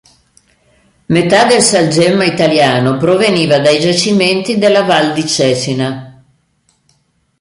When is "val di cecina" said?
4.81-6.23